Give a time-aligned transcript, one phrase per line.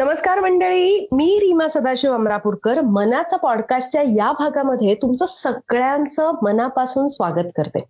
[0.00, 2.80] नमस्कार मंडळी मी रीमा सदाशिव अमरापूरकर.
[2.80, 7.80] मनाचा पॉडकास्टच्या या भागामध्ये तुमचं सगळ्यांचं मनापासून स्वागत करते.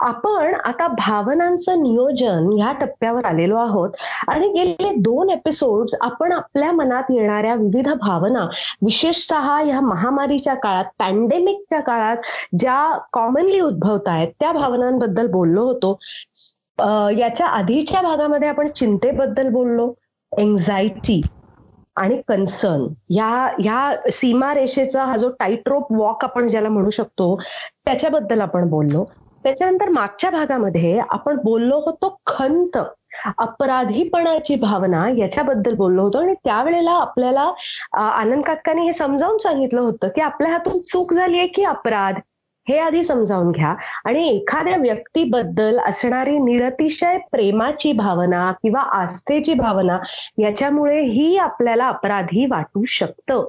[0.00, 3.96] आपण आता भावनांचं नियोजन ह्या टप्प्यावर आलेलो आहोत
[4.28, 8.46] आणि गेले दोन एपिसोड आपण आपल्या मनात येणाऱ्या विविध भावना
[8.84, 12.16] विशेषतः ह्या महामारीच्या काळात पॅन्डेमिकच्या काळात
[12.58, 12.78] ज्या
[13.12, 15.98] कॉमनली उद्भवत आहेत त्या भावनांबद्दल बोललो होतो.
[17.18, 19.92] याच्या आधीच्या भागामध्ये आपण चिंतेबद्दल बोललो
[20.32, 21.20] एन्झायटी
[22.00, 23.28] आणि कन्सर्न या
[23.58, 27.34] ह्या सीमारेषेचा हा जो टाईटरोप वॉक आपण ज्याला म्हणू शकतो
[27.84, 29.04] त्याच्याबद्दल आपण बोललो.
[29.44, 32.78] त्याच्यानंतर मागच्या भागामध्ये आपण बोललो होतो खंत.
[33.38, 37.50] अपराधीपणाची भावना याच्याबद्दल बोललो होतो आणि त्यावेळेला आपल्याला
[38.00, 42.14] आनंद काकांनी हे समजावून सांगितलं होतं की आपल्या हातून चूक झाली आहे की अपराध.
[42.70, 43.74] हे आधी समजावून घ्या.
[44.04, 49.98] आणि एखाद्या व्यक्तीबद्दल असणारी निरतिशय प्रेमाची भावना किंवा आस्थेची भावना
[50.38, 53.48] याच्यामुळे ही आपल्याला अपराधी वाटू शकतं.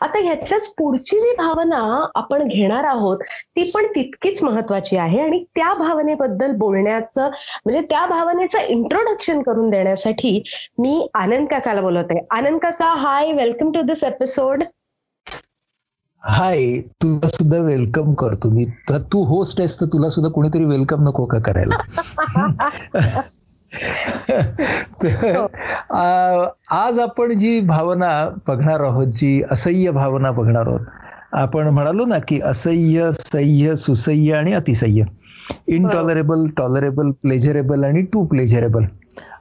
[0.00, 3.18] आता ह्याच्याच पुढची जी भावना आपण घेणार आहोत
[3.56, 5.20] ती पण तितकीच महत्वाची आहे.
[5.20, 7.30] आणि त्या भावनेबद्दल बोलण्याचं
[7.64, 10.42] म्हणजे त्या भावनेचं इंट्रोडक्शन करून देण्यासाठी
[10.78, 12.26] मी आनंद काकाला बोलवते.
[12.30, 14.62] आनंद काका hi welcome to this episode
[16.24, 18.64] hi तुला सुद्धा वेलकम करतो मी.
[19.12, 21.76] तू होस्ट आहेस तर तुला सुद्धा कोणीतरी वेलकम नको का करायला?
[26.72, 30.80] आज आपण जी भावना बघणार आहोत जी असह्य भावना बघणार आहोत
[31.32, 35.04] आपण म्हणालो ना की असह्य सह्य सुसह्य आणि अतिसह्य.
[35.68, 38.84] इनटॉलरेबल टॉलरेबल प्लेजरेबल आणि टू प्लेजरेबल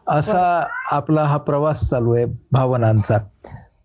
[0.08, 3.18] असा आपला हा प्रवास चालू आहे भावनांचा.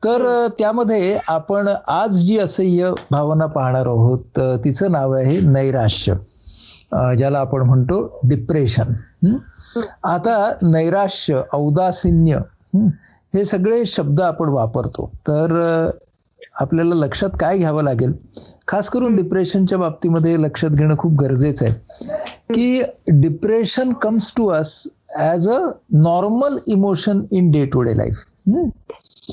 [0.04, 6.14] तर त्यामध्ये आपण आज जी असह्य भावना पाहणार आहोत तिचं नाव आहे नैराश्य.
[7.18, 8.92] ज्याला आपण म्हणतो डिप्रेशन
[10.04, 12.38] आता नैराश्य औदासिन्य
[12.74, 13.44] हे?
[13.44, 15.10] सगळे शब्द आपण वापरतो.
[15.28, 15.88] तर
[16.60, 18.12] आपल्याला लक्षात काय घ्यावं लागेल?
[18.68, 21.74] खास करून डिप्रेशनच्या बाबतीमध्ये लक्षात घेणं खूप गरजेचं आहे.
[22.54, 22.82] की
[23.20, 24.76] depression comes to us
[25.18, 25.58] as a
[25.94, 28.24] normal emotion in day to day life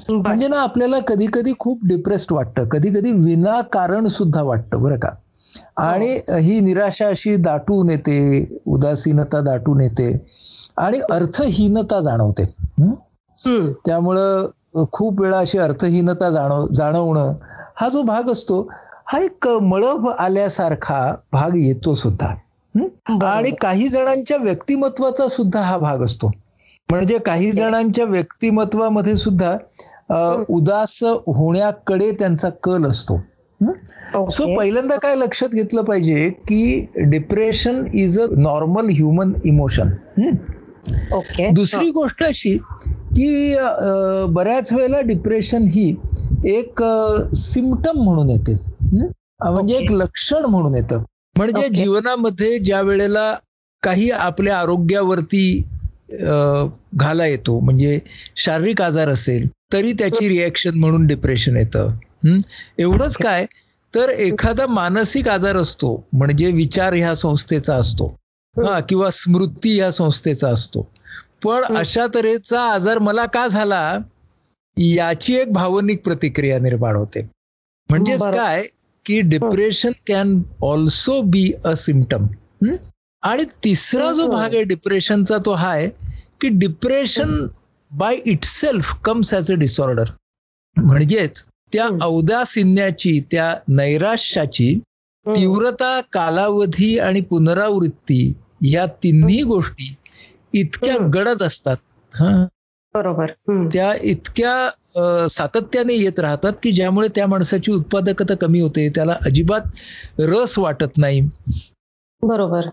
[0.09, 2.67] म्हणजे ना आपल्याला कधी कधी खूप डिप्रेस्ड वाटतं.
[2.67, 5.09] कधी कधी विनाकारण सुद्धा वाटतं बरं का.
[5.77, 6.59] आणि ही.
[6.59, 10.11] निराशा अशी दाटून येते उदासीनता दाटून येते
[10.77, 12.45] आणि अर्थहीनता जाणवते.
[13.85, 17.33] त्यामुळं खूप वेळा अशी अर्थहीनता जाणव जाणवणं
[17.75, 18.67] हा जो भाग असतो
[19.05, 22.33] हा एक मळभ आल्यासारखा भाग येतो सुद्धा.
[23.23, 26.31] आणि काही जणांच्या व्यक्तिमत्वाचा सुद्धा हा भाग असतो.
[26.91, 29.55] म्हणजे काही जणांच्या व्यक्तिमत्वामध्ये सुद्धा
[30.49, 33.19] उदास होण्याकडे त्यांचा कल असतो.
[34.31, 39.89] सो पहिल्यांदा काय लक्षात घेतलं पाहिजे की depression is a normal human emotion
[41.53, 42.57] दुसरी गोष्ट अशी
[43.15, 43.55] की
[44.33, 45.89] बऱ्याच वेळेला डिप्रेशन ही
[46.47, 46.83] एक
[47.35, 48.57] सिमटम म्हणून येते.
[48.93, 51.03] म्हणजे एक लक्षण म्हणून येतं.
[51.35, 53.33] म्हणजे जीवनामध्ये ज्या वेळेला
[53.83, 55.43] काही आपल्या आरोग्यावरती
[56.13, 57.59] घाला येतो.
[57.59, 57.99] म्हणजे
[58.35, 61.91] शारीरिक आजार असेल तरी त्याची रिॲक्शन म्हणून डिप्रेशन येतं.
[62.77, 63.45] एवढंच काय?
[63.93, 68.07] तर एखादा मानसिक आजार असतो म्हणजे विचार ह्या संस्थेचा असतो.
[68.55, 70.81] हा किंवा स्मृती ह्या संस्थेचा असतो.
[71.43, 73.97] पण अशा तऱ्हेचा आजार मला का झाला?
[74.77, 77.21] याची एक भावनिक प्रतिक्रिया निर्माण होते.
[77.89, 78.63] म्हणजेच काय?
[79.05, 82.27] की depression can also be a symptom
[83.21, 85.89] आणि तिसरा जो भाग आहे डिप्रेशनचा तो हा आहे
[86.41, 87.47] की depression
[87.91, 90.03] by itself comes as a disorder
[90.77, 91.43] म्हणजेच
[91.73, 94.73] त्या औदासिन्याची त्या नैराश्याची
[95.25, 99.95] तीव्रता कालावधी आणि पुनरावृत्ती या तिन्ही गोष्टी
[100.53, 101.77] इतक्या गडद असतात.
[102.95, 103.25] बरोबर.
[103.73, 109.61] त्या इतक्या सातत्याने येत राहतात की ज्यामुळे त्या माणसाची उत्पादकता कमी होते त्याला अजिबात
[110.19, 111.21] रस वाटत नाही.
[112.23, 112.67] बरोबर.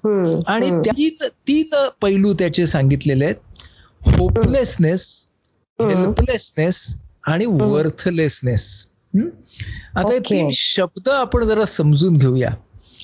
[0.46, 3.34] आणि तीन तीन पैलू त्याचे सांगितलेले आहेत.
[4.18, 5.26] होपलेसनेस
[5.78, 6.96] हेल्पलेसनेस
[7.26, 8.86] आणि वर्थलेसनेस
[9.96, 12.50] आता हे तीन शब्द आपण जरा समजून घेऊया.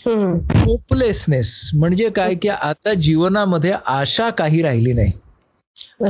[0.06, 2.35] होपलेसनेस म्हणजे काय?
[2.35, 5.12] की आता जीवनामध्ये आशा काही राहिली नाही.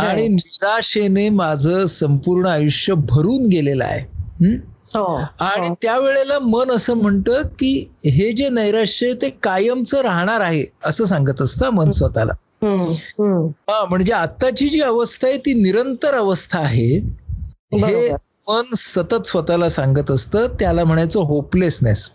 [0.01, 4.05] आणि निराशेने माझं संपूर्ण आयुष्य भरून गेलेलं आहे.
[5.41, 7.73] आणि त्यावेळेला मन असं म्हणतं की
[8.05, 12.32] हे जे नैराश्य ते कायमचं राहणार आहे असं सांगत असतं मन स्वतःला.
[13.70, 17.00] हा म्हणजे आत्ताची जी अवस्था आहे ती निरंतर अवस्था आहे.
[17.75, 18.11] हे
[18.49, 22.08] मन सतत स्वतःला सांगत असतं त्याला म्हणायचं होपलेसनेस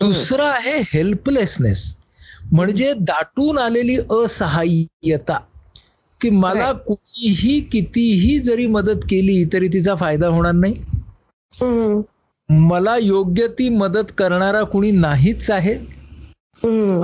[0.00, 1.94] दुसरं आहे हेल्पलेसनेस
[2.52, 5.38] म्हणजे दाटून आलेली असहाय्यता.
[6.20, 6.72] की मला.
[6.72, 10.74] कुठलीही कितीही जरी मदत केली तरी तिचा फायदा होणार नाही.
[12.48, 15.74] मला योग्य ती मदत करणारा कुणी नाहीच आहे.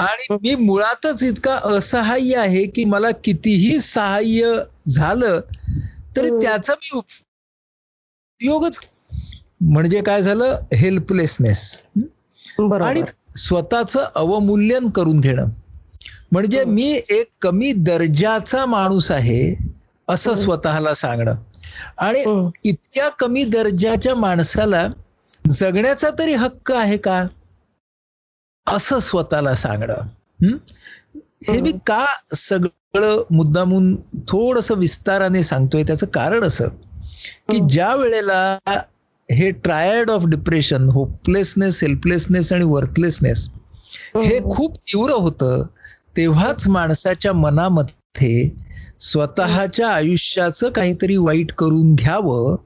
[0.01, 4.53] आणि मी मुळातच इतका असहाय्य आहे की मला कितीही सहाय्य
[4.89, 5.41] झालं
[6.17, 6.31] तरी.
[6.43, 8.79] त्याचा मी उपयोगच
[9.63, 11.63] म्हणजे काय झालं हेल्पलेसनेस
[12.83, 13.03] आणि
[13.37, 15.49] स्वतःचं अवमूल्यन करून घेणं
[16.33, 16.65] म्हणजे.
[16.65, 19.43] मी एक कमी दर्जाचा माणूस आहे
[20.09, 20.35] असं.
[20.35, 21.35] स्वतःला सांगणं
[21.99, 22.49] आणि हम्म.
[22.65, 24.87] इतक्या कमी दर्जाच्या माणसाला
[25.51, 27.27] जगण्याचा तरी हक्क आहे का
[28.67, 29.95] असं स्वतःला सांगणं
[30.43, 30.57] हं?
[31.49, 32.05] हे मी का
[32.35, 33.97] सगळं मुद्दामून
[34.29, 36.69] थोडस विस्ताराने सांगतोय त्याचं कारण असं
[37.51, 37.69] की हं.
[37.69, 38.59] ज्या वेळेला
[39.29, 43.49] हे triad of depression hopelessness helplessness आणि वर्थलेसनेस
[44.17, 44.39] हे.
[44.51, 45.67] खूप तीव्र होतं
[46.17, 48.49] तेव्हाच माणसाच्या मनामध्ये
[49.01, 52.57] स्वतःच्या आयुष्याचं काहीतरी वाईट करून घ्यावं.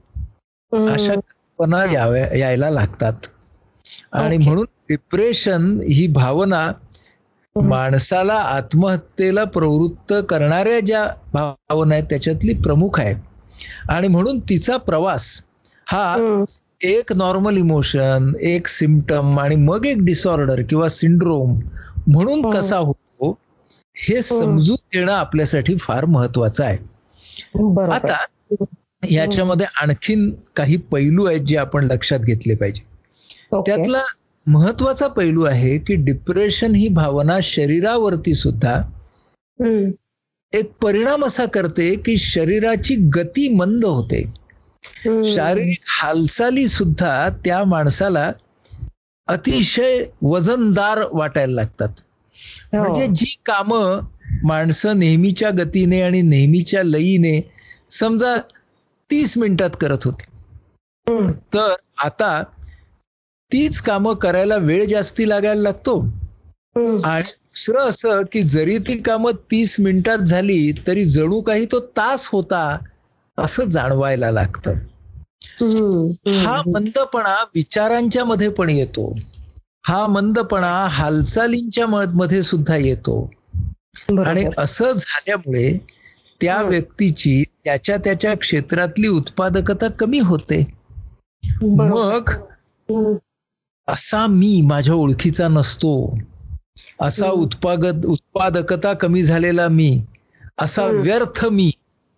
[0.71, 3.13] अशा कल्पना याव्या यायला लागतात
[4.11, 4.37] आणि.
[4.37, 6.71] म्हणून डिप्रेशन ही भावना.
[7.55, 13.15] माणसाला आत्महत्येला प्रवृत्त करणाऱ्या ज्या भावना आहेत त्याच्यातली प्रमुख आहे
[13.89, 15.41] आणि म्हणून तिचा प्रवास
[15.87, 16.15] हा.
[16.81, 21.59] एक नॉर्मल इमोशन एक सिमटम आणि मग एक डिसऑर्डर किंवा सिंड्रोम
[22.07, 22.49] म्हणून.
[22.49, 23.02] कसा होतो
[23.97, 26.77] हे समजून घेणं आपल्यासाठी फार महत्वाचं आहे
[27.93, 28.25] आता
[29.09, 32.81] याच्यामध्ये आणखीन काही पैलू आहेत जे आपण लक्षात घेतले पाहिजे.
[33.61, 34.01] त्यातला
[34.47, 38.81] महत्त्वाचा पैलू आहे की डिप्रेशन ही भावना शरीरावरती सुद्धा.
[40.53, 44.33] एक परिणाम असा करते की शरीराची गती मंद होते.
[45.23, 48.31] शारीरिक हालचाली सुद्धा त्या माणसाला
[49.27, 52.12] अतिशय वजनदार वाटायला लागतात हो.
[52.73, 53.99] म्हणजे जी कामं
[54.43, 57.39] माणसं नेहमीच्या गतीने आणि नेहमीच्या लयीने
[57.91, 58.35] समजा
[59.09, 60.25] तीस मिनिटात करत होती.
[61.53, 61.73] तर
[62.03, 62.41] आता
[63.51, 65.99] तीच कामं करायला वेळ जास्ती लागायला लागतो.
[67.05, 72.27] आणि दुसरं असं की जरी ती कामं तीस मिनिटात झाली तरी जणू काही तो तास
[72.31, 72.63] होता
[73.37, 74.73] असं जाणवायला लागतं.
[76.35, 79.11] हा मंदपणा विचारांच्या मध्ये पण येतो
[79.85, 83.31] हा मंदपणा हालचालींच्या मध्ये सुद्धा येतो
[84.25, 84.45] आणि.
[84.57, 85.77] असं झाल्यामुळे
[86.41, 86.63] त्या हं.
[86.63, 90.73] व्यक्तीची त्याच्या त्याच्या क्षेत्रातली उत्पादकता कमी होते.
[91.61, 93.13] मग हम्म.
[93.87, 96.17] असा मी माझ्या ओळखीचा नसतो
[97.01, 97.31] असा हं.
[97.31, 100.01] उत्पादक उत्पादकता कमी झालेला मी
[100.57, 100.89] असा हं.
[100.89, 101.71] व्यर्थ मी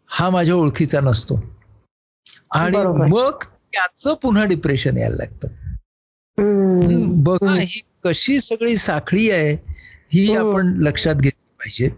[0.07, 1.39] हा माझ्या ओळखीचा नसतो
[2.51, 2.77] आणि.
[3.11, 5.47] मग त्याचं पुन्हा डिप्रेशन यायला लागतं.
[6.37, 7.63] बघा हं.
[8.03, 9.53] कशी सगळी साखळी आहे
[10.11, 10.39] ही हं.
[10.39, 11.89] आपण लक्षात घेतली पाहिजे.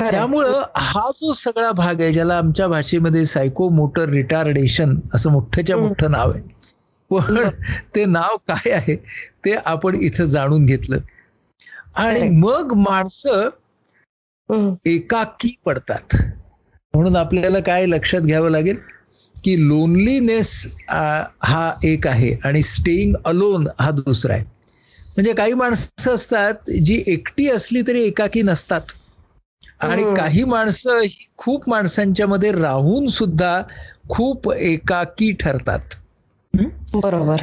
[0.00, 5.76] त्यामुळं हा जो सगळा भाग आहे ज्याला आमच्या भाषेमध्ये सायको मोटर रिटार्डेशन असं मोठ्याच्या.
[5.76, 6.42] मोठं नाव आहे
[7.10, 7.48] पण
[7.94, 8.96] ते नाव काय आहे
[9.44, 10.98] ते आपण इथं जाणून घेतलं
[11.96, 12.28] आणि.
[12.38, 13.48] मग माणसं.
[14.86, 16.16] एकाकी पडतात
[16.94, 18.76] म्हणून आपल्याला काय लक्षात घ्यावं लागेल
[19.44, 20.66] की लोनलीनेस
[21.42, 24.44] हा एक आहे आणि स्टेईंग अलोन हा दुसरा आहे
[25.08, 28.80] म्हणजे काही माणसं असतात जी एकटी असली तरी एकाकी नसतात
[29.80, 30.02] आणि.
[30.14, 33.62] काही माणसं ही खूप माणसांच्या मध्ये राहून सुद्धा
[34.08, 35.94] खूप एकाकी ठरतात
[36.94, 37.42] बरोबर.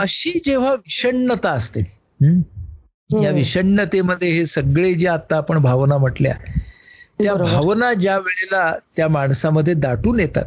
[0.00, 1.80] अशी जेव्हा विषण्णता असते?
[1.80, 3.34] या हम्म.
[3.34, 6.34] विषण्णतेमध्ये हे सगळे जे आता आपण भावना म्हटल्या
[7.22, 7.34] त्या.
[7.34, 10.44] भावना ज्या वेळेला त्या माणसामध्ये दाटून येतात.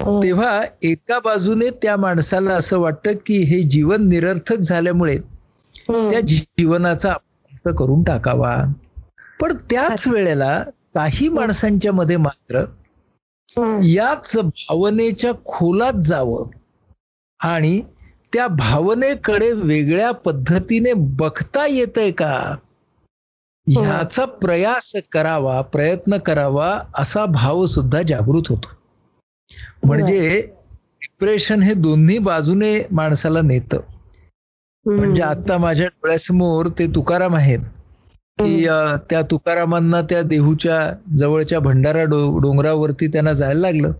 [0.00, 5.16] तेव्हा एका बाजूने त्या माणसाला असं वाटतं की हे जीवन निरर्थक झाल्यामुळे
[5.88, 6.10] हम्म.
[6.10, 8.56] त्या जीवनाचा अंत करून टाकावा.
[9.40, 10.64] पण त्याच वेळेला
[10.94, 12.64] काही माणसांच्या मध्ये मात्र.
[13.82, 16.46] याच भावनेच्या खोलात जावं
[17.38, 17.82] आणि
[18.32, 22.56] त्या भावनेकडे वेगळ्या पद्धतीने बघता येतंय का?
[23.68, 28.68] ह्याचा प्रयास करावा प्रयत्न करावा असा भाव सुद्धा जागृत होतो.
[29.84, 30.40] म्हणजे
[31.00, 33.80] डिप्रेशन हे दोन्ही बाजूने माणसाला नेतं.
[34.86, 37.58] म्हणजे आता माझ्या डोळ्यासमोर ते तुकाराम आहेत.
[38.38, 38.66] की
[39.10, 43.92] त्या तुकारामांना त्या देहूच्या जवळच्या भंडारा डोंगरावरती त्यांना जायला लागलं.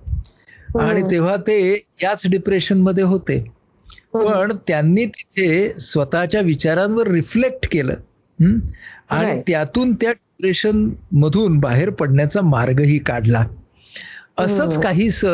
[0.80, 3.52] आणि तेव्हा ते याच डिप्रेशनमध्ये होते.
[4.14, 7.92] पण त्यांनी तिथे स्वतःच्या विचारांवर रिफ्लेक्ट केलं.
[8.40, 8.58] हं?
[9.10, 9.42] आणि.
[9.46, 13.44] त्यातून त्या डिप्रेशन मधून बाहेर पडण्याचा मार्गही काढला.
[14.38, 14.82] असंच हं.
[14.82, 15.24] काहीस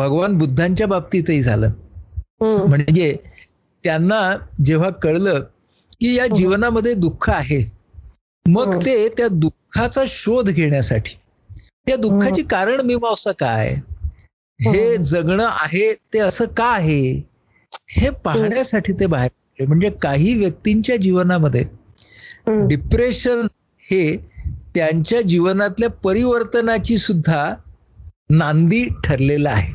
[0.00, 1.70] भगवान बुद्धांच्या बाबतीतही झालं.
[2.40, 3.14] म्हणजे
[3.84, 4.20] त्यांना
[4.64, 5.40] जेव्हा कळलं
[6.00, 7.62] की या जीवनामध्ये दुःख आहे
[8.46, 8.76] मग.
[8.86, 11.16] ते त्या दुःखाचा शोध घेण्यासाठी
[11.86, 13.74] त्या दुःखाची कारण मीमांसा काय
[14.60, 14.96] हे.
[14.96, 17.02] जगणं आहे ते असं का आहे
[17.90, 19.66] हे पाहण्यासाठी ते बाहेर.
[19.68, 21.64] म्हणजे काही व्यक्तींच्या जीवनामध्ये.
[22.68, 23.46] डिप्रेशन
[23.84, 24.16] हे
[24.74, 27.54] त्यांच्या जीवनातल्या परिवर्तनाची सुद्धा
[28.30, 29.72] नांदी ठरलेलं आहे.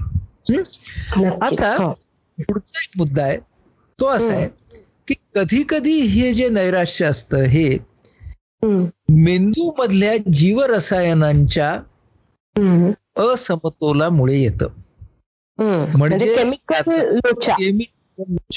[1.41, 1.93] आता- हो.
[2.39, 3.37] पुढचा एक मुद्दा आहे
[3.99, 4.27] तो असा.
[4.27, 4.49] आहे
[5.07, 7.77] की कधी कधी हे जे नैराश्य असतं हे.
[9.09, 11.79] मेंदू मधल्या जीवरसायनांच्या.
[13.33, 14.67] असमतोलामुळे येतं.
[15.97, 17.05] म्हणजे केमिकल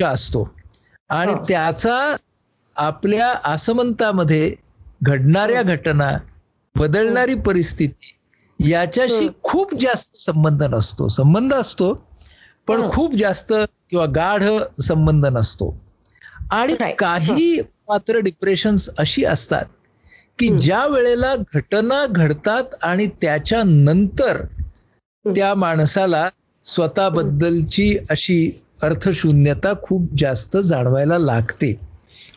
[0.05, 0.55] असतो
[1.09, 1.33] आणि.
[1.49, 2.17] त्याचा
[2.77, 4.55] आपल्या आसमंतामध्ये
[5.03, 6.19] घडणाऱ्या घटना
[6.77, 8.18] बदलणारी परिस्थिती
[8.59, 9.29] याच्याशी.
[9.43, 11.93] खूप जास्त संबंध नसतो संबंध असतो
[12.69, 12.89] पण.
[12.91, 13.53] खूप जास्त
[13.91, 14.43] किंवा गाढ
[14.83, 15.75] संबंध नसतो
[16.53, 16.75] आणि.
[16.99, 19.65] काही मात्र डिप्रेशन्स अशी असतात
[20.39, 20.49] की.
[20.59, 24.45] ज्या वेळेला घटना घडतात आणि त्याच्या नंतर
[25.25, 26.29] त्या माणसाला
[26.65, 28.51] स्वतःबद्दलची अशी
[28.83, 31.75] अर्थशून्यता खूप जास्त जाणवायला लागते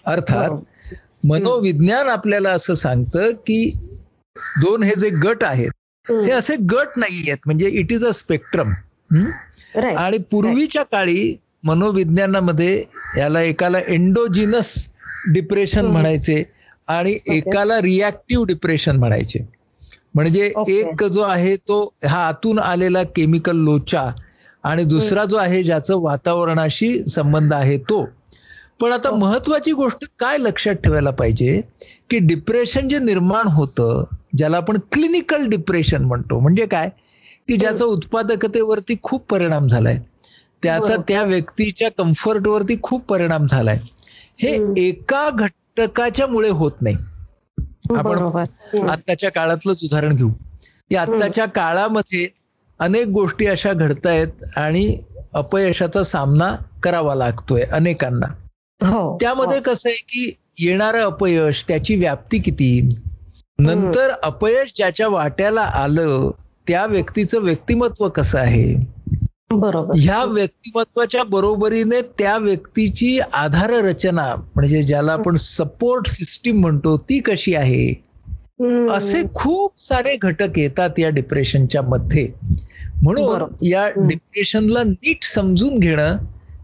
[0.06, 0.50] अर्थात.
[1.24, 3.70] मनोविज्ञान आपल्याला असं सांगतं की
[4.62, 5.72] दोन हे जे गट आहेत.
[6.06, 8.72] हे असे गट नाही आहेत म्हणजे इट इज अ स्पेक्ट्रम.
[9.98, 12.84] आणि पूर्वीच्या काळी मनोविज्ञानामध्ये
[13.18, 14.74] याला एकाला एंडोजिनस
[15.34, 15.86] डिप्रेशन.
[15.86, 16.44] म्हणायचे
[16.88, 19.40] आणि एकाला रिॲक्टिव्ह डिप्रेशन म्हणायचे.
[20.16, 20.52] म्हणजे.
[20.70, 24.10] एक जो आहे तो हा आतून आलेला केमिकल लोचा
[24.64, 28.04] आणि दुसरा जो आहे ज्याचं वातावरणाशी संबंध आहे तो.
[28.82, 29.12] पण आता.
[29.12, 31.62] महत्वाची गोष्ट काय लक्षात ठेवायला पाहिजे?
[32.10, 34.04] की डिप्रेशन जे निर्माण होतं
[34.38, 36.40] ज्याला आपण क्लिनिकल डिप्रेशन म्हणतो.
[36.40, 36.90] म्हणजे काय?
[37.48, 40.00] की ज्याचा उत्पादकतेवरती खूप परिणाम झालाय.
[40.64, 40.96] त्याचा.
[41.08, 43.80] त्या व्यक्तीच्या कम्फर्टवरती खूप परिणाम झालाय.
[44.40, 44.82] हे.
[44.88, 46.96] एका घटकाच्या मुळे होत नाही.
[47.96, 48.18] आपण.
[48.90, 50.30] आत्ताच्या काळातलंच उदाहरण घेऊ.
[50.90, 52.28] की आत्ताच्या काळामध्ये
[52.80, 55.00] अनेक गोष्टी अशा घडतायत आणि
[55.34, 58.26] अपयशाचा सामना करावा लागतोय अनेकांना.
[58.88, 59.18] हो.
[59.22, 62.96] त्यामध्ये कसं आहे की येणारं अपयश त्याची व्याप्ती किती?
[63.62, 66.32] नंतर अपयश ज्याच्या वाट्याला आलं
[66.68, 69.58] त्या व्यक्तीचं व्यक्तिमत्व कसं आहे हो.
[69.60, 77.20] बरोबर ह्या व्यक्तिमत्वाच्या बरोबरीने त्या व्यक्तीची आधार रचना म्हणजे ज्याला आपण सपोर्ट सिस्टीम म्हणतो ती
[77.20, 77.94] कशी आहे.
[78.92, 82.28] असे खूप सारे घटक येतात या डिप्रेशनच्या मध्ये
[83.02, 83.42] म्हणून.
[83.62, 83.88] या.
[83.98, 86.18] डिप्रेशनला नीट समजून घेणं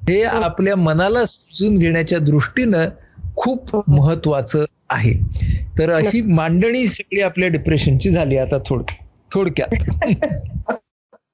[0.09, 2.87] हे आपल्या मनाला समजून घेण्याच्या दृष्टीनं
[3.35, 3.95] खूप हम्म.
[3.95, 5.13] महत्वाचं आहे.
[5.79, 8.81] तर अशी मांडणी सगळी आपल्या डिप्रेशनची झाली आता थोड
[9.33, 9.69] थोडक्यात.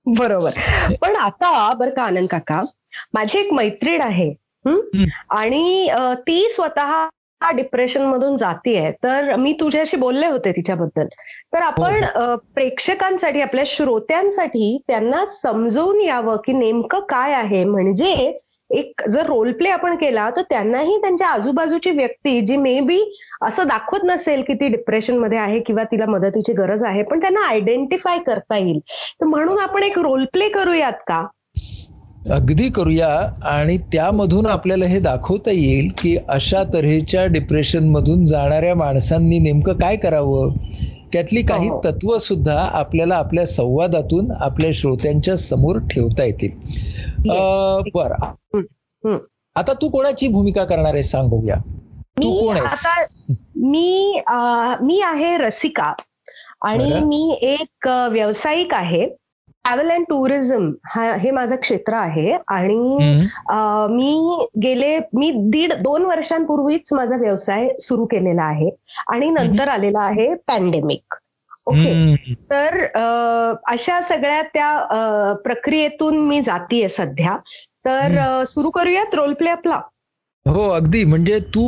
[0.05, 0.51] बरोबर.
[1.01, 2.61] पण आता बर का आनंद काका
[3.13, 4.29] माझी एक मैत्रीण आहे
[4.67, 4.79] हं?
[4.95, 5.05] हं.
[5.29, 7.07] आणि ती स्वतः
[7.55, 8.91] डिप्रेशन मधून जातीये.
[8.91, 11.05] तर मी तुझ्याशी बोलले होते तिच्याबद्दल.
[11.53, 17.63] तर आपण अ, प्रेक्षकांसाठी आपल्या श्रोत्यांसाठी त्यांना समजवून यावं की नेमकं काय आहे.
[17.63, 18.39] म्हणजे
[18.73, 22.99] एक जर रोल प्ले आपण केला तर त्यांनाही त्यांच्या आजूबाजूची व्यक्ती जी मे बी
[23.41, 28.19] असं दाखवत नसेल की ती डिप्रेशनमध्ये आहे किंवा तिला मदतीची गरज आहे पण त्यांना आयडेंटिफाय
[28.19, 28.79] करता येईल.
[28.79, 31.25] तर म्हणून आपण एक रोल प्ले करूयात का?
[32.31, 33.07] अगदी करूया
[33.45, 39.95] आणि त्यामधून आपल्याला हे दाखवता येईल की अशा तऱ्हेच्या डिप्रेशन मधून जाणाऱ्या माणसांनी नेमकं काय
[39.95, 40.53] करावं?
[41.13, 41.79] त्यातली काही हो.
[41.79, 46.51] तत्व सुद्धा आपल्याला आपल्या संवादातून आपल्या श्रोत्यांच्या समोर ठेवता येतील.
[47.89, 48.33] बरं.
[49.05, 51.55] आता तू कोणाची भूमिका करणार आहे सांग बघूया.
[52.23, 53.03] तू मी कोण आता
[53.55, 54.21] मी
[54.81, 55.93] मी आहे रसिका
[56.61, 56.99] आणि.
[57.05, 59.05] मी एक व्यावसायिक आहे.
[59.65, 62.97] ट्रॅव्हल अँड टुरिझम हा हे माझं क्षेत्र आहे आणि
[63.89, 68.69] मी गेले मी दीड दोन वर्षांपूर्वीच माझा व्यवसाय सुरू केलेला आहे
[69.07, 71.15] आणि नंतर आलेला आहे पॅन्डेमिक.
[71.65, 72.15] ओके.
[72.51, 72.85] तर
[73.67, 77.37] अशा सगळ्या त्या प्रक्रियेतून मी जातीये सध्या.
[77.85, 79.79] तर सुरू करूयात रोल प्ले आपला.
[80.45, 81.03] हो अगदी.
[81.03, 81.61] म्हणजे तू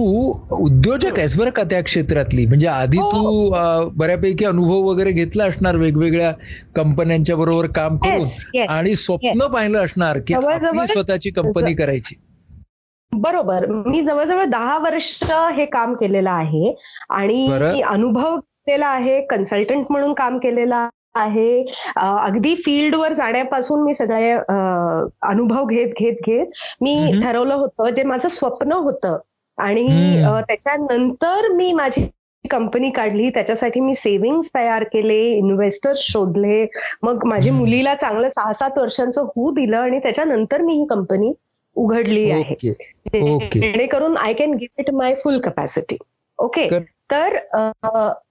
[0.51, 2.45] उद्योजक आहेस बरं का त्या क्षेत्रातली?
[2.45, 3.11] म्हणजे आधी हो.
[3.11, 6.31] तू अं, बऱ्यापैकी अनुभव वगैरे घेतला असणार वेगवेगळ्या
[6.75, 8.59] कंपन्यांच्या बरोबर काम करून.
[8.69, 12.15] आणि स्वप्न पाहिलं असणार की आपली स्वतःची कंपनी करायची.
[13.11, 13.65] बरोबर.
[13.65, 15.23] मी जवळजवळ दहा वर्ष
[15.55, 16.75] हे काम केलेलं आहे
[17.09, 21.65] आणि अनुभव घेतलेला आहे कन्सल्टंट म्हणून काम केलेलं आहे.
[21.95, 26.47] अगदी फील्डवर जाण्यापासून मी सगळे अनुभव घेत घेत घेत
[26.81, 27.19] मी.
[27.23, 29.17] ठरवलं होतं जे माझं स्वप्न होतं.
[29.57, 29.87] आणि
[30.47, 32.07] त्याच्यानंतर मी माझी
[32.51, 33.29] कंपनी काढली.
[33.29, 36.65] त्याच्यासाठी मी सेव्हिंग्स तयार केले इन्व्हेस्टर्स शोधले.
[37.03, 37.63] मग माझ्या हम्म.
[37.65, 41.31] मुलीला चांगलं सहा सात वर्षांचं होऊ दिलं आणि त्याच्यानंतर मी ही कंपनी
[41.75, 42.55] उघडली आहे.
[43.55, 45.97] जेणेकरून I can give it my full capacity
[46.37, 46.67] okay.
[47.11, 47.37] तर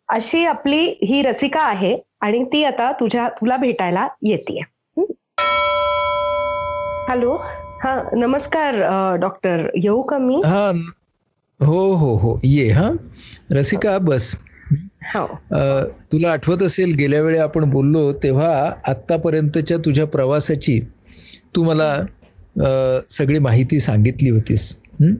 [0.08, 1.96] अशी आपली ही रसिका आहे.
[2.24, 4.60] आणि ती आता तुझ्या तुला भेटायला येते
[7.08, 7.36] हॅलो?
[7.82, 8.74] हा नमस्कार
[9.16, 9.66] डॉक्टर.
[9.74, 10.34] येऊ का मी?
[10.34, 10.70] हा
[11.60, 12.40] हो हो हो.
[12.44, 12.90] ये हा.
[13.50, 14.36] रसिका बस.
[15.14, 15.38] हो.
[16.12, 20.80] तुला आठवत असेल गेल्या वेळी आपण बोललो तेव्हा आत्तापर्यंतच्या तुझ्या प्रवासाची
[21.56, 22.02] तू मला
[23.10, 24.76] सगळी माहिती सांगितली होतीस.
[25.00, 25.14] हं?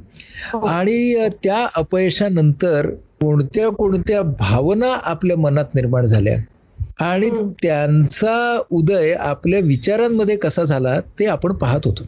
[0.66, 6.38] आणि त्या अपयशानंतर कोणत्या कोणत्या भावना आपल्या मनात निर्माण झाल्या?
[6.98, 7.30] आणि.
[7.62, 8.36] त्यांचा
[8.72, 12.04] उदय आपल्या विचारांमध्ये कसा झाला ते आपण पाहत होतो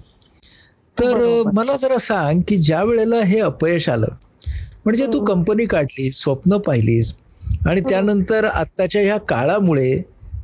[0.96, 1.18] तर.
[1.52, 4.14] मला जरा सांग की ज्या वेळेला हे अपयश आलं
[4.84, 5.20] म्हणजे तू.
[5.26, 7.12] कंपनी काढलीस स्वप्न पाहिलीस
[7.66, 9.96] आणि त्यानंतर आत्ताच्या ह्या काळामुळे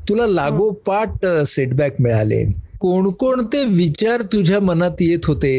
[0.07, 2.45] तुला लागोपाठ सेटबॅक मिळाले
[2.81, 5.55] कोणकोणते विचार तुझ्या मनात येत होते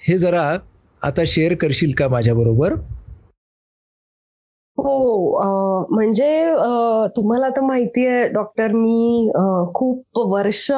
[0.00, 0.42] हे जरा
[1.02, 2.74] आता शेअर करशील का माझ्या बरोबर
[4.78, 6.28] हो म्हणजे
[7.16, 9.30] तुम्हाला तर माहिती आहे डॉक्टर मी
[9.74, 10.70] खूप वर्ष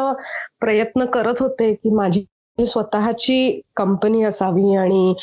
[0.61, 2.25] प्रयत्न करत होते की माझी
[2.59, 5.15] स्वतःची कंपनी असावी आणि.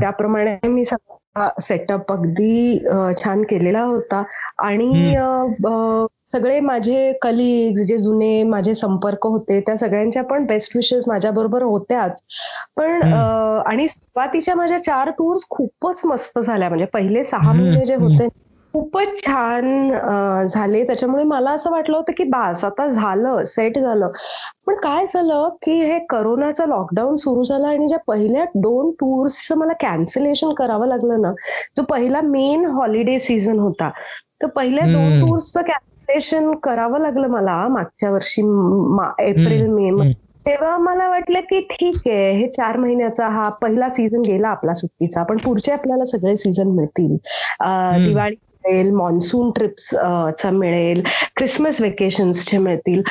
[0.00, 2.78] त्याप्रमाणे मी सगळा सेटअप अगदी
[3.18, 4.22] छान केलेला होता
[4.58, 5.14] आणि
[6.30, 11.62] सगळे माझे कलिग्स जे जुने माझे संपर्क होते त्या सगळ्यांच्या पण बेस्ट विशेस माझ्या बरोबर
[11.62, 12.20] होत्याच.
[12.76, 13.02] पण
[13.66, 16.68] आणि सुरुवातीच्या माझ्या चार टूर्स खूपच मस्त झाल्या.
[16.68, 17.94] म्हणजे पहिले सहा महिने जे.
[17.96, 18.28] होते
[18.74, 19.66] खूपच छान
[20.46, 20.84] झाले.
[20.86, 24.10] त्याच्यामुळे मला असं वाटलं होतं की बास आता झालं सेट झालं.
[24.66, 29.72] पण काय झालं की हे करोनाचं लॉकडाऊन सुरू झालं आणि ज्या पहिल्या दोन टूर्सचं मला
[29.80, 31.32] कॅन्सलेशन करावं लागलं ना
[31.76, 33.90] जो पहिला मेन हॉलिडे सीझन होता
[34.42, 35.20] तर पहिल्या दोन.
[35.20, 35.60] टूर्सचं
[36.08, 40.12] कॅन्सलेशन करावं लागलं मला मागच्या वर्षी मा- एप्रिल मे.
[40.46, 45.22] तेव्हा मला वाटलं की ठीक आहे हे चार महिन्याचा हा पहिला सीझन गेला आपला सुट्टीचा
[45.22, 47.16] पण पुढचे आपल्याला सगळे सीझन मिळतील.
[48.04, 49.88] दिवाळी मिळेल मॉन्सून ट्रिप्स
[50.38, 51.02] चा मिळेल
[51.36, 53.02] क्रिसमस वेकेशन्सचे मिळतील.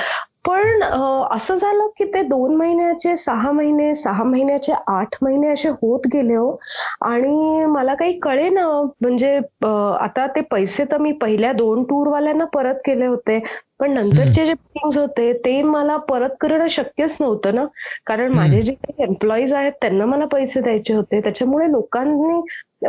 [0.48, 0.84] पण
[1.32, 6.36] असं झालं की ते दोन महिन्याचे सहा महिने सहा महिन्याचे आठ महिने असे होत गेले
[6.36, 6.56] हो.
[7.02, 8.68] आणि मला काही कळे ना
[9.02, 13.40] म्हणजे अं, आता ते पैसे तर मी पहिल्या दोन टूर वाल्यांना परत केले होते.
[13.80, 17.66] पण नंतरचे जे बुकिंग होते ते मला परत करणं शक्यच नव्हतं ना.
[18.06, 18.32] कारण.
[18.34, 21.20] माझे जे काही एम्प्लॉईज आहेत त्यांना मला पैसे द्यायचे होते.
[21.22, 22.42] त्याच्यामुळे लोकांनी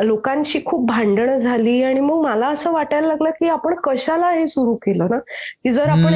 [0.06, 4.74] लोकांशी खूप भांडणं झाली आणि मग मला असं वाटायला लागलं की आपण कशाला हे सुरू
[4.76, 5.18] केलं ना?
[5.64, 6.14] की जर आपण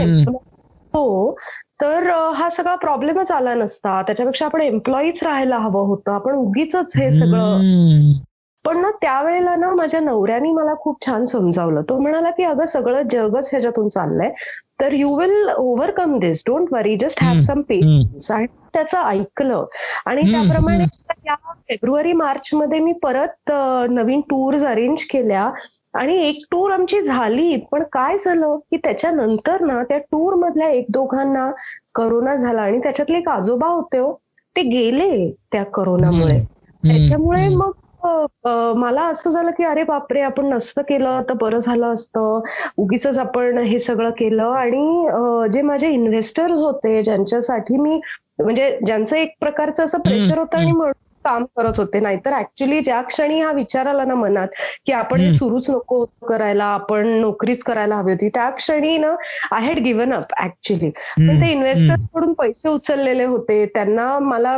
[0.94, 1.34] असतो
[1.80, 4.02] तर हा सगळा प्रॉब्लेमच आला नसता.
[4.02, 6.12] त्याच्यापेक्षा आपण एम्प्लॉईच राहायला हवं होतं.
[6.12, 7.58] आपण उगीच हे सगळं.
[8.64, 11.82] पण ना त्यावेळेला ना माझ्या नवऱ्याने मला खूप छान समजावलं.
[11.82, 14.30] तो म्हणाला की अगं सगळं जगच ह्याच्यातून चाललंय.
[14.80, 19.64] तर you will overcome this don't worry just have some patience आणि त्याचं ऐकलं.
[20.06, 20.84] आणि त्याप्रमाणे
[21.24, 21.34] या
[21.68, 23.50] फेब्रुवारी मार्च मध्ये मी परत
[23.90, 25.50] नवीन टूर्स अरेंज केल्या
[25.94, 27.56] आणि एक टूर आमची झाली.
[27.72, 31.50] पण काय झालं की त्याच्यानंतर ना त्या टूर मधल्या एक दोघांना
[31.94, 34.12] करोना झाला आणि त्याच्यातले एक आजोबा होते हो
[34.56, 36.38] ते गेले त्या करोनामुळे.
[36.82, 37.48] त्याच्यामुळे.
[37.50, 37.70] मग
[38.76, 42.40] मला असं झालं की अरे बापरे आपण नसतं केलं तर बरं झालं असतं.
[42.76, 48.00] उगीच आपण हे सगळं केलं आणि जे माझे इन्व्हेस्टर्स होते ज्यांच्यासाठी मी
[48.38, 50.92] म्हणजे ज्यांचं एक प्रकारचं असं प्रेशर होतं आणि म्हणून
[51.24, 52.00] काम करत होते.
[52.00, 54.48] नाहीतर ऍक्च्युली ज्या क्षणी हा विचार आला ना मनात
[54.86, 55.30] की आपण हे.
[55.32, 59.14] सुरूच नको करायला आपण नोकरीच करायला हवी होती त्या क्षणी ना
[59.52, 63.64] I had given up actually पण ते इन्व्हेस्टर्सकडून पैसे उचललेले होते.
[63.74, 64.56] त्यांना मला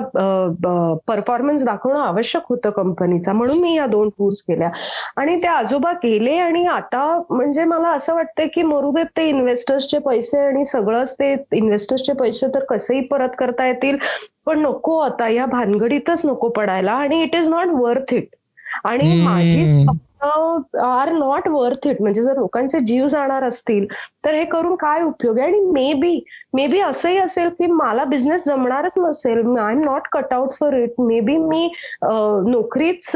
[1.08, 4.70] परफॉर्मन्स दाखवणं आवश्यक होतं कंपनीचा म्हणून मी या दोन टूर्स केल्या.
[5.16, 10.40] आणि ते आजोबा गेले आणि आता म्हणजे मला असं वाटतंय की मरुदेत ते इन्व्हेस्टर्सचे पैसे
[10.40, 13.96] आणि सगळंच ते इन्व्हेस्टर्सचे पैसे तर कसेही परत करता येतील.
[14.46, 18.28] पण नको आता या भानगडीतच नको पडायला आणि it is not worth it
[18.84, 19.22] आणि.
[19.22, 19.64] माझी
[20.82, 23.86] आर नॉट वर्थ इट म्हणजे जर लोकांचे जीव जाणार असतील
[24.24, 25.46] तर हे करून काय उपयोग आहे?
[25.48, 26.18] आणि मे बी
[26.54, 29.38] मे बी असंही असेल की मला बिझनेस जमणारच नसेल.
[29.58, 31.66] I am not cut out for it maybe मी
[32.02, 33.10] नोकरीच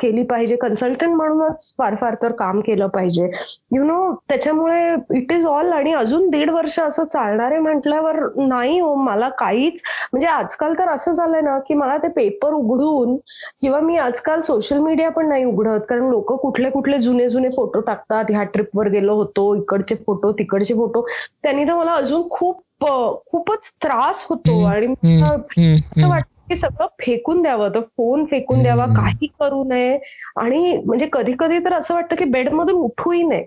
[0.00, 0.56] केली पाहिजे.
[0.56, 3.30] कन्सल्टंट म्हणूनच फार फार तर काम केलं पाहिजे.
[3.74, 8.78] यु नो त्याच्यामुळे इट इज ऑल आणि अजून दीड वर्ष असं चालणार आहे म्हटल्यावर नाही
[8.80, 9.82] हो मला काहीच.
[10.12, 13.16] म्हणजे आजकाल तर असं झालंय ना की मला ते पेपर उघडून
[13.62, 15.80] किंवा मी आजकाल सोशल मीडिया पण नाही उघडत.
[15.88, 18.24] कारण लोक कुठले कुठले जुने जुने फोटो टाकतात.
[18.30, 21.04] ह्या ट्रिपवर गेलो होतो इकडचे फोटो तिकडचे फोटो
[21.42, 24.86] त्यांनी तर मला अजून खूप अं, खूपच त्रास होतो आणि
[25.26, 28.86] असं वाटतं की सगळं फेकून द्यावं तर फोन फेकून द्यावा.
[28.86, 29.98] काही करू नये.
[30.36, 33.46] आणि म्हणजे कधी कधी तर असं वाटतं की बेडमधून उठूही नये.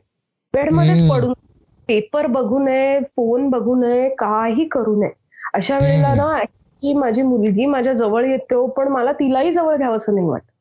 [0.53, 0.99] बेडमध्येच.
[1.09, 1.33] पडून
[1.87, 5.09] पेपर बघू नये फोन बघू नये काही करू नये.
[5.53, 6.39] अशा वेळेला ना
[6.81, 10.51] की माझी मुलगी माझ्या जवळ येतो पण मला तिलाही जवळ घ्यावं असं नाही वाटत.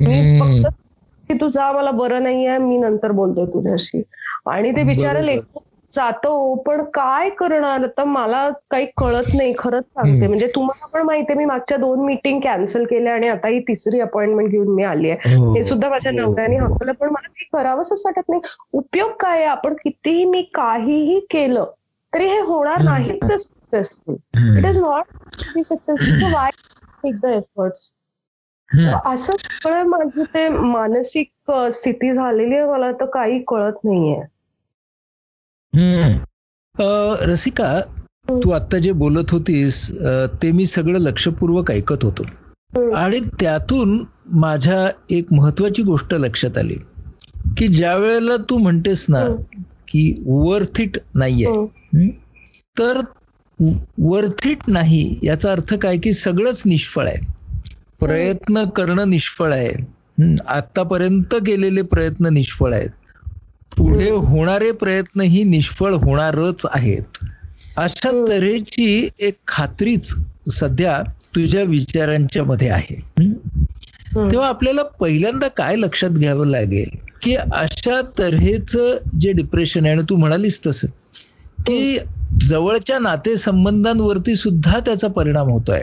[0.00, 0.38] मी.
[0.40, 0.74] फक्त
[1.28, 4.02] की तू जा मला बरं नाहीये मी नंतर बोलतोय तुझ्याशी.
[4.46, 5.60] आणि ते बिचारा बरोबर.
[5.92, 10.26] जातो पण काय करणार आता मला काही कळत नाही खरंच सांगते.
[10.26, 14.50] म्हणजे तुम्हाला पण माहितीये मी मागच्या दोन मीटिंग कॅन्सल केल्या आणि आता ही तिसरी अपॉइंटमेंट
[14.50, 15.52] घेऊन मी आली आहे हो.
[15.52, 16.18] हे सुद्धा माझ्या हो.
[16.18, 18.40] नवऱ्याने हकवलं पण मला ते करावंच वाटत नाही
[18.74, 21.64] उपयोग काय आहे आपण कितीही मी काहीही केलं
[22.12, 22.78] तरी हे होणार.
[22.80, 24.16] नाहीच successful.
[24.54, 25.04] It is not
[25.54, 26.50] be successful why
[27.04, 27.92] take the efforts.
[29.04, 34.20] असं सगळं माझी ते मानसिक स्थिती झालेली आहे मला तर काही कळत नाहीये
[37.26, 37.80] रसिका
[38.28, 39.90] तू आता जे बोलत होतीस
[40.42, 42.22] ते मी सगळं लक्षपूर्वक ऐकत होतो.
[42.94, 46.76] आणि त्यातून माझ्या एक महत्वाची गोष्ट लक्षात आली.
[47.58, 49.24] की ज्या वेळेला तू म्हणतेस ना.
[49.88, 51.66] की वर्थ इट नाहीये?
[52.78, 53.00] तर
[53.98, 57.26] वर्थ इट नाही याचा अर्थ काय की सगळंच निष्फळ आहे.
[58.00, 60.34] प्रयत्न करणं निष्फळ आहे.
[60.48, 62.90] आतापर्यंत केलेले प्रयत्न निष्फळ आहेत.
[63.76, 67.02] पुढे होणारे प्रयत्नही निष्फळ होणारच आहेत.
[67.76, 68.24] अशा.
[68.28, 70.14] तऱ्हेची एक खात्रीच
[70.52, 71.02] सध्या
[71.34, 73.00] तुझ्या विचारांच्या मध्ये आहे.
[74.16, 76.96] तेव्हा आपल्याला पहिल्यांदा काय लक्षात घ्यावं लागेल?
[77.22, 80.86] की अशा तऱ्हेचं जे डिप्रेशन आहे आणि तू म्हणालीस तसं
[81.60, 81.98] की
[82.40, 85.82] जवळच्या नातेसंबंधांवरती सुद्धा त्याचा परिणाम होतोय.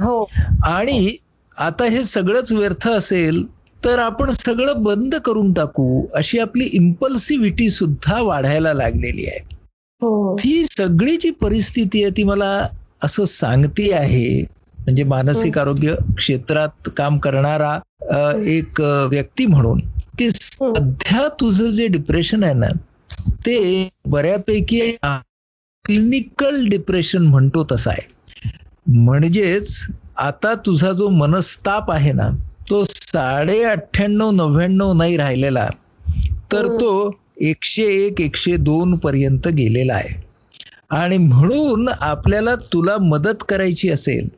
[0.00, 0.28] हो.
[0.64, 1.16] आणि
[1.58, 3.44] आता हे सगळंच व्यर्थ असेल
[3.86, 9.38] तर आपण सगळं बंद करून टाकू अशी आपली इम्पल्सिव्हिटी सुद्धा वाढायला लागलेली आहे.
[10.02, 10.36] हो.
[10.36, 12.66] ती सगळी जी परिस्थिती आहे ती मला
[13.04, 14.42] असं सांगते आहे
[14.78, 17.78] म्हणजे मानसिक आरोग्य क्षेत्रात काम करणारा
[18.10, 19.80] अ, एक व्यक्ती म्हणून
[20.18, 22.66] की सध्या तुझं जे डिप्रेशन आहे ना
[23.46, 28.06] ते बऱ्यापैकी क्लिनिकल डिप्रेशन म्हणतो तसं आहे.
[28.86, 32.28] म्हणजेच आता तुझा जो मनस्ताप आहे ना
[32.70, 32.84] तो
[33.16, 35.66] साडे अठ्ठ्याण्णव नव्याण्णव नाही राहिलेला
[36.52, 36.90] तर तो
[37.40, 40.14] एकशे एक एकशे दोन पर्यंत गेलेला आहे.
[40.90, 44.28] आणि म्हणून आपल्याला तुला मदत करायची असेल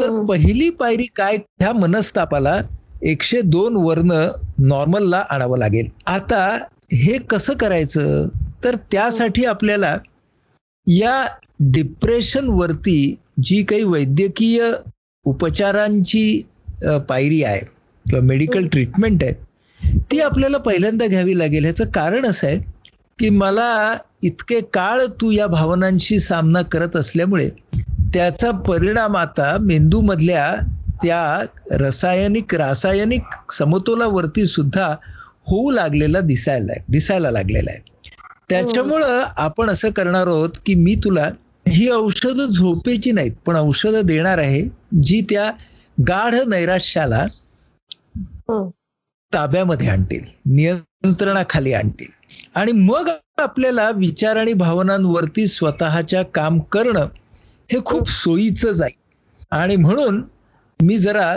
[0.00, 0.24] तर हम्म.
[0.26, 2.60] पहिली पायरी काय ह्या मनस्तापाला
[3.02, 4.12] एकशे दोन वर्ण
[4.58, 5.88] नॉर्मलला आणावं लागेल.
[6.06, 6.44] आता
[6.92, 8.28] हे कसं करायचं?
[8.64, 9.96] तर त्यासाठी आपल्याला
[10.86, 11.26] या
[11.60, 14.70] डिप्रेशन वरती जी काही वैद्यकीय
[15.26, 16.42] उपचारांची
[17.08, 17.60] पायरी आहे
[18.10, 21.64] किंवा मेडिकल ट्रीटमेंट आहे ती आपल्याला पहिल्यांदा घ्यावी लागेल.
[21.64, 22.58] ह्याचं कारण असं आहे
[23.18, 27.48] की मला इतके काळ तू या भावनांशी सामना करत असल्यामुळे
[28.14, 30.54] त्याचा परिणाम आता मेंदूमधल्या
[31.02, 31.20] त्या
[31.78, 34.86] रासायनिक रासायनिक समतोलावरती सुद्धा
[35.46, 37.80] होऊ लागलेला दिसायला दिसायला लागलेला आहे.
[38.48, 41.28] त्याच्यामुळं आपण असं करणार आहोत की मी तुला
[41.68, 44.62] ही औषधं झोपेची नाहीत पण औषधं देणार आहे
[45.02, 45.50] जी त्या
[46.08, 47.24] गाढ नैराश्याला
[49.32, 52.08] ताब्यामध्ये आणतील नियंत्रणाखाली आणतील.
[52.54, 53.08] आणि मग
[53.38, 57.06] आपल्याला विचार आणि भावनांवरती स्वतःच्या काम करणं
[57.72, 58.98] हे खूप सोयीचं जाईल.
[59.50, 60.22] आणि म्हणून
[60.80, 61.36] मी जरा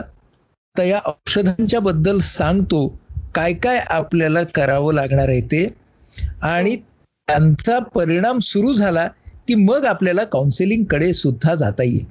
[0.76, 3.00] त्या या औषधांच्या बद्दल सांगतो
[3.36, 5.68] काय काय आपल्याला करावं लागणार आहे ते.
[6.42, 6.76] आणि
[7.28, 9.08] त्यांचा परिणाम सुरू झाला
[9.48, 12.06] की मग आपल्याला काउन्सिलिंगकडे सुद्धा जाता येईल?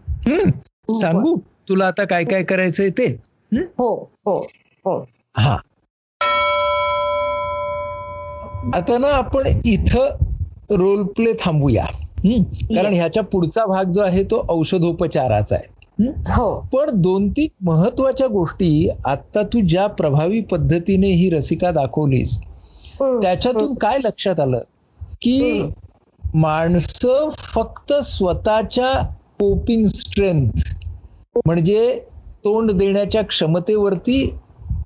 [1.00, 3.06] सांगू तुला आता काय काय करायचंय ते?
[3.52, 4.46] हो हो.
[4.84, 5.06] हो.
[5.36, 5.56] हा.
[8.74, 10.08] आता ना आपण इथं
[10.70, 11.84] रोल प्ले थांबूया?
[12.74, 15.72] कारण ह्याच्या पुढचा भाग जो आहे तो औषधोपचाराचा आहे?
[16.08, 16.68] हो.
[16.72, 22.38] पण दोन तीन महत्त्वाच्या गोष्टी आता तू ज्या प्रभावी पद्धतीने ही रसिका दाखवलीस.
[23.02, 24.60] त्याच्यातून काय लक्षात आलं?
[25.22, 25.68] की
[26.34, 29.02] माणसं फक्त स्वतःच्या
[29.40, 30.74] कोपिंग स्ट्रेंथ
[31.46, 32.00] म्हणजे
[32.44, 34.34] तोंड देण्याच्या क्षमतेवरती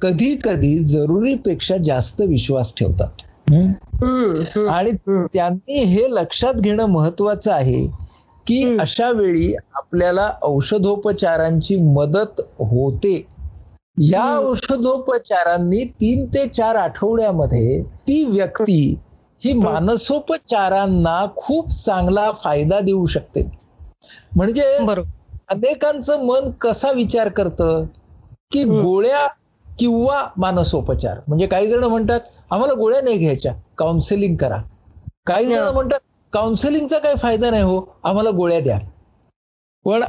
[0.00, 3.22] कधी कधी जरुरीपेक्षा जास्त विश्वास ठेवतात.
[4.68, 4.90] आणि.
[5.28, 7.86] त्यांनी हे लक्षात घेणं महत्वाचं आहे
[8.46, 8.64] की.
[8.78, 13.14] अशा वेळी आपल्याला औषधोपचारांची मदत होते
[13.96, 14.24] या.
[14.40, 18.94] औषधोपचारांनी तीन ते चार आठवड्यामध्ये ती व्यक्ती
[19.40, 23.42] ही मानसोपचारांना खूप चांगला फायदा देऊ शकते
[24.32, 24.64] म्हणजे
[25.48, 27.84] अनेकांचं मन कसा विचार करतं
[28.52, 28.64] की.
[28.64, 29.26] गोळ्या
[29.78, 34.56] किंवा मानसोपचार म्हणजे काही जण म्हणतात आम्हाला गोळ्या नाही घ्यायच्या काउन्सिलिंग करा
[35.26, 35.68] काही जण.
[35.68, 35.98] म्हणतात
[36.32, 38.78] काउन्सिलिंगचा काही फायदा नाही हो आम्हाला गोळ्या द्या
[39.86, 40.02] पण.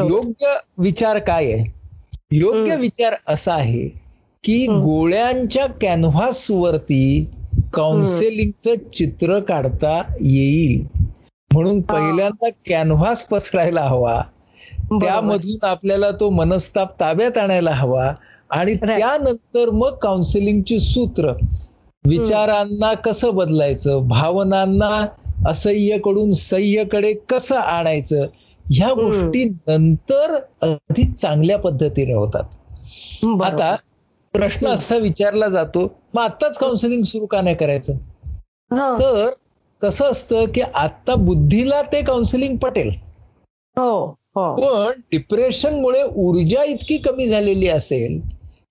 [0.00, 1.64] योग्य विचार काय आहे
[2.32, 2.76] योग्य.
[2.78, 3.88] विचार असा आहे
[4.44, 4.66] की.
[4.78, 7.24] गोळ्यांच्या कॅनव्हास वरती
[7.74, 10.86] काउन्सिलिंगचं चित्र काढता येईल
[11.50, 14.20] म्हणून पहिल्यांदा कॅनव्हास पसरायला हवा.
[14.96, 18.12] त्यामधून आपल्याला तो मनस्ताप ताब्यात आणायला हवा
[18.54, 18.74] आणि.
[18.76, 21.32] त्यानंतर मग काउन्सिलिंगची सूत्र
[22.04, 24.90] विचारांना कसं बदलायचं भावनांना
[25.46, 28.26] असह्यकडून सह्यकडे कसं आणायचं
[28.66, 28.92] ह्या.
[28.94, 32.44] गोष्टी नंतर अधिक चांगल्या पद्धतीने होतात.
[33.42, 33.74] आता
[34.34, 37.96] प्रश्न असा विचारला जातो मग आत्ताच काउन्सिलिंग सुरू का नाही करायचं.
[38.98, 39.30] तर
[39.82, 42.90] कसं असतं की आता बुद्धीला ते काउन्सिलिंग पटेल
[43.76, 43.90] हो
[44.36, 48.20] हो पण डिप्रेशनमुळे ऊर्जा इतकी कमी झालेली असेल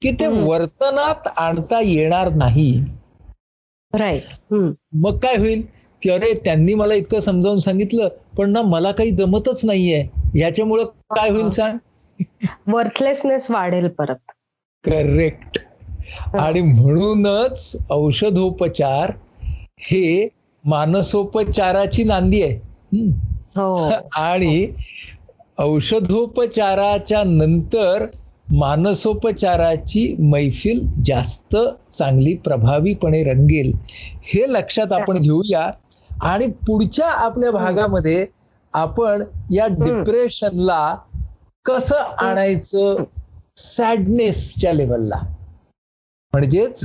[0.03, 0.27] की ते.
[0.27, 2.71] वर्तनात आणता येणार नाही.
[3.93, 4.53] राईट
[4.95, 5.61] मग काय होईल?
[6.01, 10.03] की अरे त्यांनी मला इतकं समजावून सांगितलं पण ना मला काही जमतच नाहीये.
[10.35, 10.85] याच्यामुळं
[11.15, 11.77] काय होईल सांग?
[12.67, 14.31] वर्थलेसनेस वाढेल परत.
[14.83, 15.59] करेक्ट
[16.35, 19.11] आणि म्हणूनच औषधोपचार
[19.81, 20.27] हे
[20.63, 22.59] मानसोपचाराची नांदी आहे.
[23.57, 23.91] हो.
[24.15, 24.67] आणि
[25.59, 28.05] औषधोपचाराच्या नंतर
[28.47, 31.55] मानसोपचाराची मैफिल जास्त
[31.91, 33.71] चांगली प्रभावीपणे रंगेल
[34.25, 35.69] हे लक्षात आपण घेऊया.
[36.23, 38.25] आणि पुढच्या आपल्या भागामध्ये
[38.73, 40.95] आपण या डिप्रेशनला
[41.65, 43.03] कसं आणायचं?
[43.57, 45.19] सॅडनेसच्या लेवलला
[46.33, 46.83] म्हणजेच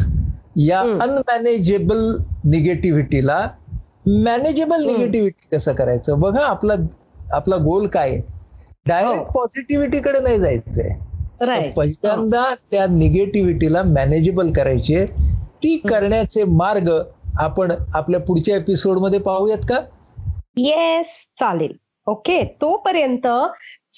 [0.59, 0.81] या.
[1.03, 2.01] अनमॅनेजेबल
[2.45, 3.39] निगेटिव्हिटीला.
[4.07, 4.85] मॅनेजेबल.
[4.87, 6.21] निगेटिव्हिटी कसं करायचं?
[6.21, 6.75] बघा आपला
[7.35, 8.17] आपला गोल काय
[8.87, 9.33] डायरेक्ट हो.
[9.33, 10.89] पॉझिटिव्हिटीकडे नाही जायचंय.
[11.41, 15.05] पहिल्यांदा त्या निगेटिव्हिटीला मॅनेजेबल करायचे
[15.63, 16.91] ती करण्याचे मार्ग
[17.39, 19.81] आपण आपल्या पुढच्या एपिसोडमध्ये पाहूयात का?
[20.57, 21.73] येस चालेल.
[22.07, 23.27] ओके तोपर्यंत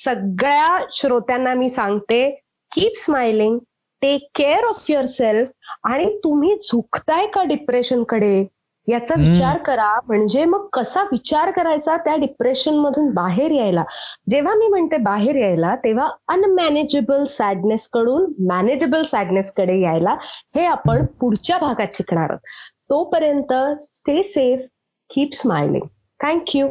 [0.04, 2.30] सगळ्या श्रोत्यांना मी सांगते
[2.72, 3.58] keep smiling
[4.02, 5.48] take care of yourself
[5.84, 8.44] आणि तुम्ही झुकताय का डिप्रेशनकडे?
[8.88, 9.14] याचा.
[9.18, 9.92] विचार करा.
[10.08, 13.84] म्हणजे मग कसा विचार करायचा त्या डिप्रेशन मधून बाहेर यायला?
[14.30, 20.16] जेव्हा मी म्हणते बाहेर यायला तेव्हा अनमॅनेजेबल सॅडनेस कडून मॅनेजेबल सॅडनेस कडे यायला
[20.56, 22.40] हे आपण पुढच्या भागात शिकणार आहोत.
[22.90, 23.52] तोपर्यंत
[23.94, 24.66] stay safe
[25.10, 25.86] keep smiling
[26.20, 26.68] thank you